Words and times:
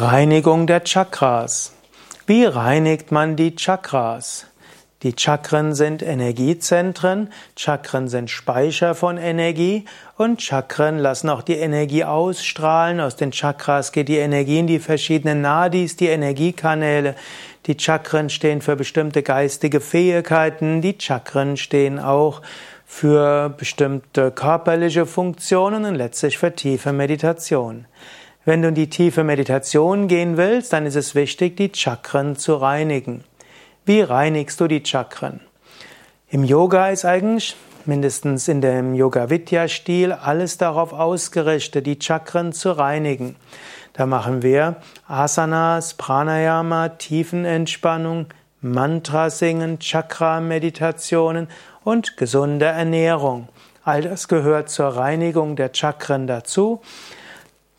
Reinigung 0.00 0.66
der 0.66 0.82
Chakras. 0.82 1.74
Wie 2.26 2.46
reinigt 2.46 3.12
man 3.12 3.36
die 3.36 3.54
Chakras? 3.54 4.46
Die 5.02 5.12
Chakren 5.14 5.74
sind 5.74 6.00
Energiezentren, 6.00 7.30
Chakren 7.54 8.08
sind 8.08 8.30
Speicher 8.30 8.94
von 8.94 9.18
Energie 9.18 9.84
und 10.16 10.40
Chakren 10.40 10.96
lassen 10.96 11.28
auch 11.28 11.42
die 11.42 11.56
Energie 11.56 12.04
ausstrahlen. 12.04 12.98
Aus 12.98 13.16
den 13.16 13.30
Chakras 13.30 13.92
geht 13.92 14.08
die 14.08 14.16
Energie 14.16 14.60
in 14.60 14.66
die 14.66 14.78
verschiedenen 14.78 15.42
Nadis, 15.42 15.96
die 15.96 16.08
Energiekanäle. 16.08 17.14
Die 17.66 17.76
Chakren 17.78 18.30
stehen 18.30 18.62
für 18.62 18.76
bestimmte 18.76 19.22
geistige 19.22 19.80
Fähigkeiten, 19.80 20.80
die 20.80 20.96
Chakren 20.98 21.58
stehen 21.58 21.98
auch 21.98 22.40
für 22.86 23.50
bestimmte 23.50 24.30
körperliche 24.30 25.04
Funktionen 25.04 25.84
und 25.84 25.94
letztlich 25.94 26.38
für 26.38 26.54
tiefe 26.54 26.94
Meditation. 26.94 27.84
Wenn 28.46 28.62
du 28.62 28.68
in 28.68 28.74
die 28.74 28.88
tiefe 28.88 29.22
Meditation 29.22 30.08
gehen 30.08 30.38
willst, 30.38 30.72
dann 30.72 30.86
ist 30.86 30.96
es 30.96 31.14
wichtig, 31.14 31.58
die 31.58 31.70
Chakren 31.74 32.36
zu 32.36 32.54
reinigen. 32.54 33.22
Wie 33.84 34.00
reinigst 34.00 34.58
du 34.60 34.66
die 34.66 34.82
Chakren? 34.82 35.40
Im 36.30 36.44
Yoga 36.44 36.88
ist 36.88 37.04
eigentlich, 37.04 37.54
mindestens 37.84 38.48
in 38.48 38.62
dem 38.62 38.94
Yoga-Vidya-Stil, 38.94 40.12
alles 40.12 40.56
darauf 40.56 40.94
ausgerichtet, 40.94 41.86
die 41.86 41.98
Chakren 42.00 42.54
zu 42.54 42.72
reinigen. 42.72 43.36
Da 43.92 44.06
machen 44.06 44.42
wir 44.42 44.76
Asanas, 45.06 45.94
Pranayama, 45.94 46.88
Tiefenentspannung, 46.88 48.28
Mantra 48.62 49.28
singen, 49.28 49.80
Chakra-Meditationen 49.80 51.48
und 51.84 52.16
gesunde 52.16 52.66
Ernährung. 52.66 53.48
All 53.84 54.00
das 54.00 54.28
gehört 54.28 54.70
zur 54.70 54.96
Reinigung 54.96 55.56
der 55.56 55.74
Chakren 55.74 56.26
dazu. 56.26 56.80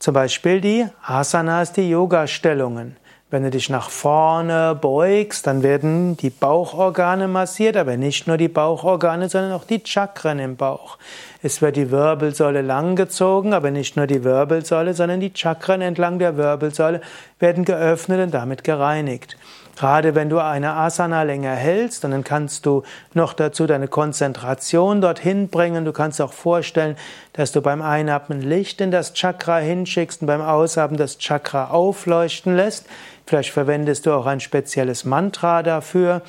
Zum 0.01 0.15
Beispiel 0.15 0.61
die 0.61 0.87
Asanas, 1.03 1.73
die 1.73 1.87
Yoga-Stellungen. 1.87 2.95
Wenn 3.29 3.43
du 3.43 3.51
dich 3.51 3.69
nach 3.69 3.91
vorne 3.91 4.75
beugst, 4.81 5.45
dann 5.45 5.61
werden 5.61 6.17
die 6.17 6.31
Bauchorgane 6.31 7.27
massiert, 7.27 7.77
aber 7.77 7.97
nicht 7.97 8.25
nur 8.25 8.37
die 8.37 8.47
Bauchorgane, 8.47 9.29
sondern 9.29 9.51
auch 9.51 9.63
die 9.63 9.79
Chakren 9.85 10.39
im 10.39 10.55
Bauch. 10.55 10.97
Es 11.43 11.61
wird 11.61 11.75
die 11.75 11.91
Wirbelsäule 11.91 12.63
langgezogen, 12.63 13.53
aber 13.53 13.69
nicht 13.69 13.95
nur 13.95 14.07
die 14.07 14.23
Wirbelsäule, 14.23 14.95
sondern 14.95 15.19
die 15.19 15.33
Chakren 15.35 15.81
entlang 15.81 16.17
der 16.17 16.35
Wirbelsäule 16.35 17.01
werden 17.37 17.63
geöffnet 17.63 18.21
und 18.21 18.33
damit 18.33 18.63
gereinigt. 18.63 19.37
Gerade 19.77 20.15
wenn 20.15 20.29
du 20.29 20.39
eine 20.39 20.73
Asana 20.73 21.23
länger 21.23 21.55
hältst, 21.55 22.03
dann 22.03 22.23
kannst 22.23 22.65
du 22.65 22.83
noch 23.13 23.33
dazu 23.33 23.65
deine 23.65 23.87
Konzentration 23.87 25.01
dorthin 25.01 25.49
bringen. 25.49 25.85
Du 25.85 25.93
kannst 25.93 26.21
auch 26.21 26.33
vorstellen, 26.33 26.97
dass 27.33 27.51
du 27.51 27.61
beim 27.61 27.81
Einatmen 27.81 28.41
Licht 28.41 28.81
in 28.81 28.91
das 28.91 29.13
Chakra 29.13 29.57
hinschickst 29.57 30.21
und 30.21 30.27
beim 30.27 30.41
Ausatmen 30.41 30.97
das 30.97 31.17
Chakra 31.17 31.69
aufleuchten 31.69 32.55
lässt. 32.55 32.85
Vielleicht 33.25 33.51
verwendest 33.51 34.05
du 34.05 34.13
auch 34.13 34.25
ein 34.25 34.39
spezielles 34.39 35.05
Mantra 35.05 35.63
dafür. 35.63 36.21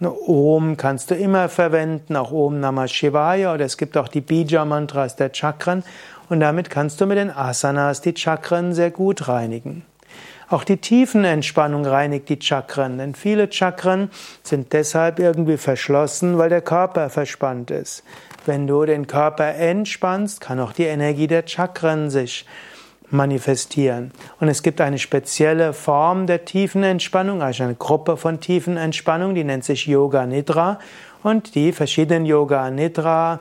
Om 0.00 0.76
kannst 0.76 1.10
du 1.10 1.14
immer 1.14 1.48
verwenden, 1.48 2.16
auch 2.16 2.30
Om 2.30 2.60
Namah 2.60 2.88
Shivaya 2.88 3.54
oder 3.54 3.64
es 3.64 3.78
gibt 3.78 3.96
auch 3.96 4.08
die 4.08 4.20
Bija-Mantras 4.20 5.16
der 5.16 5.30
Chakren 5.32 5.82
und 6.28 6.40
damit 6.40 6.70
kannst 6.70 7.00
du 7.00 7.06
mit 7.06 7.18
den 7.18 7.30
Asanas 7.30 8.00
die 8.00 8.14
Chakren 8.16 8.74
sehr 8.74 8.90
gut 8.90 9.28
reinigen. 9.28 9.84
Auch 10.48 10.64
die 10.64 10.76
Tiefenentspannung 10.76 11.86
reinigt 11.86 12.28
die 12.28 12.38
Chakren, 12.40 12.98
denn 12.98 13.14
viele 13.14 13.50
Chakren 13.50 14.10
sind 14.42 14.72
deshalb 14.72 15.18
irgendwie 15.18 15.56
verschlossen, 15.56 16.38
weil 16.38 16.50
der 16.50 16.60
Körper 16.60 17.10
verspannt 17.10 17.70
ist. 17.70 18.04
Wenn 18.46 18.66
du 18.66 18.84
den 18.84 19.06
Körper 19.06 19.54
entspannst, 19.54 20.40
kann 20.40 20.60
auch 20.60 20.72
die 20.72 20.84
Energie 20.84 21.26
der 21.26 21.46
Chakren 21.46 22.10
sich 22.10 22.44
manifestieren. 23.10 24.12
Und 24.40 24.48
es 24.48 24.62
gibt 24.62 24.80
eine 24.80 24.98
spezielle 24.98 25.72
Form 25.72 26.26
der 26.26 26.44
Tiefenentspannung, 26.44 27.42
also 27.42 27.64
eine 27.64 27.74
Gruppe 27.74 28.16
von 28.16 28.40
Tiefenentspannung, 28.40 29.34
die 29.34 29.44
nennt 29.44 29.64
sich 29.64 29.86
Yoga 29.86 30.26
Nidra. 30.26 30.78
Und 31.22 31.54
die 31.54 31.72
verschiedenen 31.72 32.26
Yoga 32.26 32.70
Nidra 32.70 33.40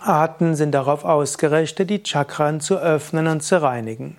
Arten 0.00 0.54
sind 0.54 0.72
darauf 0.72 1.04
ausgerichtet, 1.04 1.90
die 1.90 2.02
Chakren 2.04 2.60
zu 2.60 2.78
öffnen 2.78 3.26
und 3.26 3.42
zu 3.42 3.62
reinigen. 3.62 4.16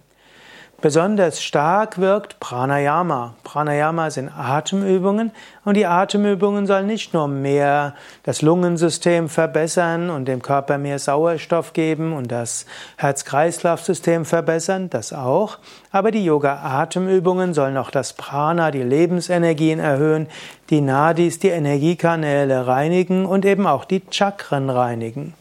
Besonders 0.82 1.42
stark 1.42 2.00
wirkt 2.00 2.40
Pranayama. 2.42 3.34
Pranayama 3.44 4.12
sind 4.12 4.30
Atemübungen 4.30 5.32
und 5.64 5.78
die 5.78 5.86
Atemübungen 5.86 6.68
sollen 6.68 6.86
nicht 6.86 7.14
nur 7.14 7.30
mehr 7.30 7.96
das 8.24 8.42
Lungensystem 8.42 9.30
verbessern 9.30 10.10
und 10.10 10.26
dem 10.26 10.42
Körper 10.42 10.78
mehr 10.78 11.00
Sauerstoff 11.00 11.72
geben 11.72 12.12
und 12.12 12.30
das 12.30 12.66
Herz-Kreislauf-System 12.98 14.26
verbessern, 14.26 14.90
das 14.90 15.14
auch, 15.14 15.60
aber 15.92 16.12
die 16.12 16.26
Yoga-Atemübungen 16.26 17.54
sollen 17.54 17.78
auch 17.78 17.90
das 17.90 18.12
Prana, 18.14 18.70
die 18.70 18.84
Lebensenergien 18.84 19.80
erhöhen, 19.80 20.28
die 20.70 20.82
Nadis, 20.82 21.40
die 21.40 21.50
Energiekanäle 21.50 22.68
reinigen 22.68 23.26
und 23.26 23.46
eben 23.46 23.66
auch 23.66 23.86
die 23.86 24.02
Chakren 24.12 24.70
reinigen. 24.70 25.34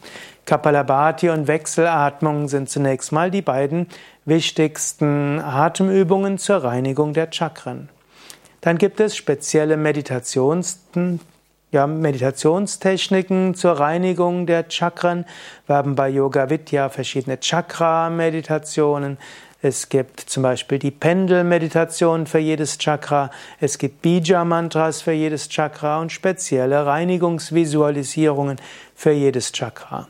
Kapalabhati 0.45 1.29
und 1.29 1.47
Wechselatmung 1.47 2.47
sind 2.47 2.69
zunächst 2.69 3.11
mal 3.11 3.31
die 3.31 3.41
beiden 3.41 3.87
wichtigsten 4.25 5.39
Atemübungen 5.39 6.37
zur 6.37 6.57
Reinigung 6.57 7.13
der 7.13 7.31
Chakren. 7.31 7.89
Dann 8.61 8.77
gibt 8.77 8.99
es 8.99 9.15
spezielle 9.15 9.75
Meditations, 9.75 10.79
ja, 11.71 11.87
Meditationstechniken 11.87 13.55
zur 13.55 13.73
Reinigung 13.79 14.45
der 14.45 14.65
Chakren. 14.69 15.25
Wir 15.67 15.75
haben 15.75 15.95
bei 15.95 16.09
Yoga 16.09 16.49
Vidya 16.49 16.89
verschiedene 16.89 17.39
Chakra-Meditationen. 17.39 19.17
Es 19.61 19.89
gibt 19.89 20.19
zum 20.19 20.43
Beispiel 20.43 20.77
die 20.77 20.91
Pendelmeditation 20.91 22.27
für 22.27 22.37
jedes 22.37 22.77
Chakra. 22.77 23.31
Es 23.59 23.79
gibt 23.79 24.03
Bija-Mantras 24.03 25.01
für 25.01 25.11
jedes 25.11 25.49
Chakra 25.49 25.99
und 26.01 26.11
spezielle 26.11 26.85
Reinigungsvisualisierungen 26.85 28.57
für 28.95 29.11
jedes 29.11 29.51
Chakra. 29.51 30.07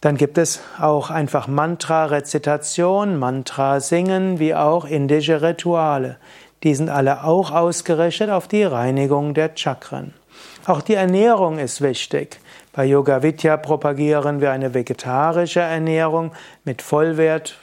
Dann 0.00 0.16
gibt 0.16 0.38
es 0.38 0.60
auch 0.80 1.10
einfach 1.10 1.48
Mantra-Rezitation, 1.48 3.18
Mantra-Singen, 3.18 4.38
wie 4.38 4.54
auch 4.54 4.84
indische 4.84 5.42
Rituale. 5.42 6.16
Die 6.62 6.74
sind 6.74 6.88
alle 6.88 7.24
auch 7.24 7.50
ausgerichtet 7.50 8.30
auf 8.30 8.46
die 8.46 8.62
Reinigung 8.62 9.34
der 9.34 9.50
Chakren. 9.56 10.14
Auch 10.66 10.82
die 10.82 10.94
Ernährung 10.94 11.58
ist 11.58 11.80
wichtig. 11.80 12.40
Bei 12.72 12.84
Yoga 12.84 13.22
Vidya 13.22 13.56
propagieren 13.56 14.40
wir 14.40 14.52
eine 14.52 14.72
vegetarische 14.72 15.60
Ernährung 15.60 16.32
mit 16.64 16.80
Vollwert, 16.80 17.56